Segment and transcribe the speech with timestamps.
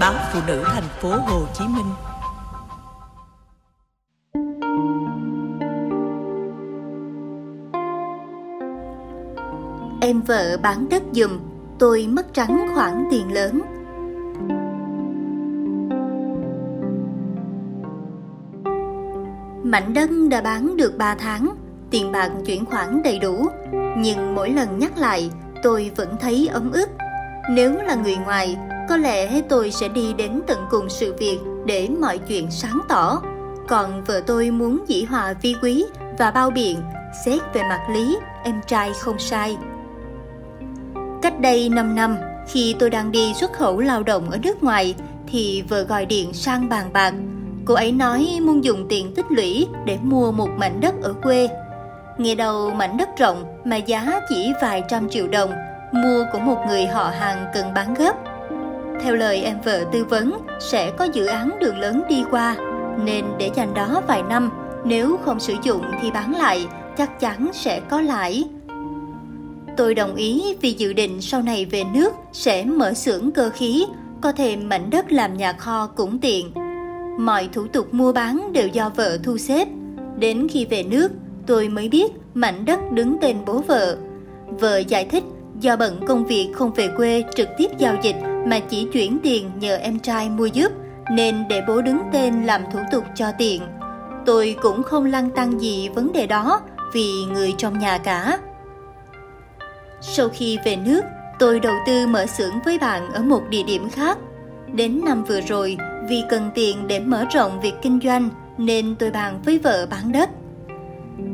[0.00, 1.86] báo phụ nữ thành phố Hồ Chí Minh.
[10.00, 11.30] Em vợ bán đất dùm,
[11.78, 13.60] tôi mất trắng khoản tiền lớn.
[19.64, 21.48] Mảnh đất đã bán được 3 tháng,
[21.90, 23.46] tiền bạc chuyển khoản đầy đủ,
[23.98, 25.30] nhưng mỗi lần nhắc lại,
[25.62, 26.88] tôi vẫn thấy ấm ức.
[27.50, 28.56] Nếu là người ngoài,
[28.88, 33.22] có lẽ tôi sẽ đi đến tận cùng sự việc để mọi chuyện sáng tỏ.
[33.68, 35.84] Còn vợ tôi muốn dĩ hòa vi quý
[36.18, 36.80] và bao biện,
[37.24, 39.56] xét về mặt lý, em trai không sai.
[41.22, 42.16] Cách đây 5 năm,
[42.48, 44.94] khi tôi đang đi xuất khẩu lao động ở nước ngoài,
[45.26, 47.14] thì vợ gọi điện sang bàn bạc.
[47.64, 51.48] Cô ấy nói muốn dùng tiền tích lũy để mua một mảnh đất ở quê.
[52.18, 55.50] Nghe đầu mảnh đất rộng mà giá chỉ vài trăm triệu đồng,
[55.92, 58.27] mua của một người họ hàng cần bán gấp.
[59.00, 62.56] Theo lời em vợ tư vấn, sẽ có dự án đường lớn đi qua,
[63.04, 64.50] nên để dành đó vài năm,
[64.84, 68.44] nếu không sử dụng thì bán lại, chắc chắn sẽ có lãi.
[69.76, 73.86] Tôi đồng ý vì dự định sau này về nước sẽ mở xưởng cơ khí,
[74.20, 76.52] có thêm mảnh đất làm nhà kho cũng tiện.
[77.18, 79.68] Mọi thủ tục mua bán đều do vợ thu xếp.
[80.18, 81.12] Đến khi về nước,
[81.46, 83.96] tôi mới biết mảnh đất đứng tên bố vợ.
[84.46, 85.24] Vợ giải thích
[85.60, 88.16] do bận công việc không về quê trực tiếp giao dịch
[88.48, 90.72] mà chỉ chuyển tiền nhờ em trai mua giúp
[91.12, 93.62] nên để bố đứng tên làm thủ tục cho tiện.
[94.26, 96.60] Tôi cũng không lăng tăng gì vấn đề đó
[96.92, 98.38] vì người trong nhà cả.
[100.00, 101.04] Sau khi về nước,
[101.38, 104.18] tôi đầu tư mở xưởng với bạn ở một địa điểm khác.
[104.72, 105.76] Đến năm vừa rồi,
[106.08, 110.12] vì cần tiền để mở rộng việc kinh doanh nên tôi bàn với vợ bán
[110.12, 110.30] đất.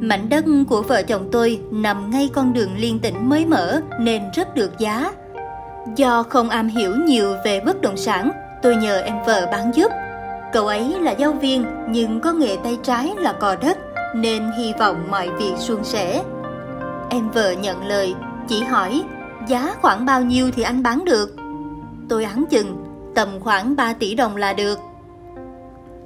[0.00, 4.22] Mảnh đất của vợ chồng tôi nằm ngay con đường liên tỉnh mới mở nên
[4.34, 5.12] rất được giá.
[5.86, 8.30] Do không am hiểu nhiều về bất động sản,
[8.62, 9.92] tôi nhờ em vợ bán giúp.
[10.52, 13.78] Cậu ấy là giáo viên nhưng có nghề tay trái là cò đất
[14.14, 16.22] nên hy vọng mọi việc suôn sẻ.
[17.10, 18.14] Em vợ nhận lời
[18.48, 19.02] chỉ hỏi
[19.48, 21.36] giá khoảng bao nhiêu thì anh bán được.
[22.08, 24.78] Tôi áng chừng, tầm khoảng 3 tỷ đồng là được.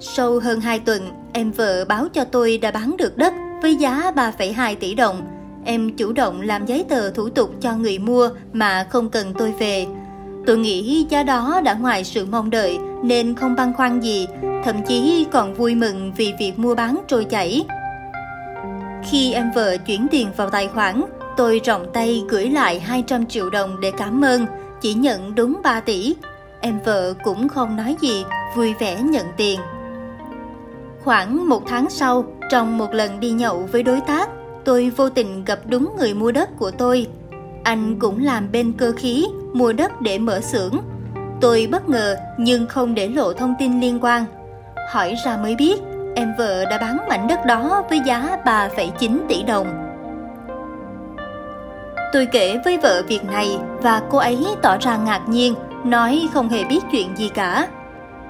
[0.00, 4.12] Sau hơn 2 tuần, em vợ báo cho tôi đã bán được đất với giá
[4.16, 5.22] 3,2 tỷ đồng.
[5.64, 9.52] Em chủ động làm giấy tờ thủ tục cho người mua mà không cần tôi
[9.58, 9.86] về.
[10.46, 14.26] Tôi nghĩ giá đó đã ngoài sự mong đợi nên không băn khoăn gì,
[14.64, 17.64] thậm chí còn vui mừng vì việc mua bán trôi chảy.
[19.10, 21.02] Khi em vợ chuyển tiền vào tài khoản,
[21.36, 24.46] Tôi rộng tay gửi lại 200 triệu đồng để cảm ơn,
[24.80, 26.16] chỉ nhận đúng 3 tỷ.
[26.60, 28.24] Em vợ cũng không nói gì,
[28.56, 29.60] vui vẻ nhận tiền.
[31.04, 34.28] Khoảng một tháng sau, trong một lần đi nhậu với đối tác,
[34.64, 37.06] tôi vô tình gặp đúng người mua đất của tôi.
[37.62, 40.72] Anh cũng làm bên cơ khí, mua đất để mở xưởng.
[41.40, 44.24] Tôi bất ngờ nhưng không để lộ thông tin liên quan.
[44.92, 45.80] Hỏi ra mới biết,
[46.16, 49.66] em vợ đã bán mảnh đất đó với giá 3,9 tỷ đồng.
[52.12, 55.54] Tôi kể với vợ việc này và cô ấy tỏ ra ngạc nhiên,
[55.84, 57.68] nói không hề biết chuyện gì cả.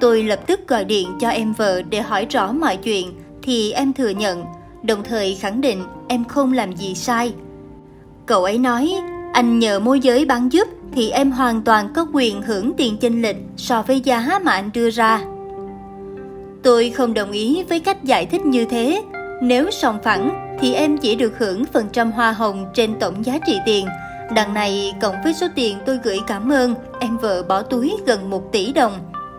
[0.00, 3.92] Tôi lập tức gọi điện cho em vợ để hỏi rõ mọi chuyện thì em
[3.92, 4.44] thừa nhận,
[4.82, 7.32] đồng thời khẳng định em không làm gì sai.
[8.26, 8.94] Cậu ấy nói,
[9.32, 13.22] anh nhờ môi giới bán giúp thì em hoàn toàn có quyền hưởng tiền chênh
[13.22, 15.20] lệch so với giá mà anh đưa ra.
[16.62, 19.02] Tôi không đồng ý với cách giải thích như thế.
[19.42, 23.38] Nếu sòng phẳng thì em chỉ được hưởng phần trăm hoa hồng trên tổng giá
[23.46, 23.86] trị tiền.
[24.34, 28.30] Đằng này cộng với số tiền tôi gửi cảm ơn, em vợ bỏ túi gần
[28.30, 28.92] 1 tỷ đồng.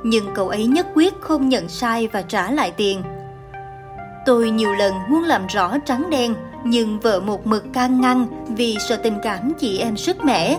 [0.03, 3.01] Nhưng cậu ấy nhất quyết không nhận sai và trả lại tiền.
[4.25, 8.77] Tôi nhiều lần muốn làm rõ trắng đen, nhưng vợ một mực can ngăn vì
[8.89, 10.57] sợ tình cảm chị em sức mẻ.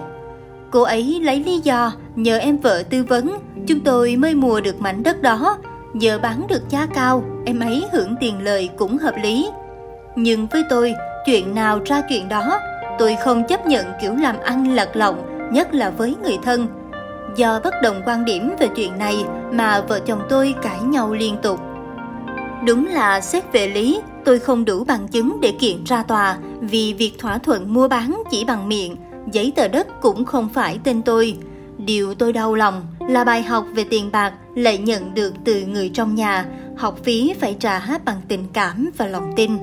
[0.71, 4.81] Cô ấy lấy lý do nhờ em vợ tư vấn, chúng tôi mới mua được
[4.81, 5.59] mảnh đất đó.
[5.93, 9.49] Nhờ bán được giá cao, em ấy hưởng tiền lời cũng hợp lý.
[10.17, 10.95] Nhưng với tôi,
[11.27, 12.59] chuyện nào ra chuyện đó,
[12.99, 16.67] tôi không chấp nhận kiểu làm ăn lật lọng, nhất là với người thân.
[17.37, 21.37] Do bất đồng quan điểm về chuyện này mà vợ chồng tôi cãi nhau liên
[21.43, 21.61] tục.
[22.67, 26.95] Đúng là xét về lý, tôi không đủ bằng chứng để kiện ra tòa vì
[26.95, 28.97] việc thỏa thuận mua bán chỉ bằng miệng,
[29.33, 31.37] giấy tờ đất cũng không phải tên tôi.
[31.79, 35.89] Điều tôi đau lòng là bài học về tiền bạc lại nhận được từ người
[35.95, 39.59] trong nhà, học phí phải trả bằng tình cảm và lòng tin.